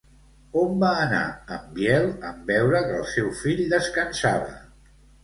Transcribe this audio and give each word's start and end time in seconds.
On 0.59 0.71
va 0.83 0.87
anar 1.01 1.19
en 1.57 1.67
Biel 1.75 2.07
en 2.29 2.39
veure 2.47 2.81
que 2.87 2.97
el 3.01 3.05
seu 3.13 3.29
fill 3.43 3.63
descansava? 3.75 4.57